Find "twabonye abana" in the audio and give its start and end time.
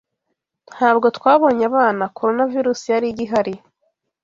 1.17-2.03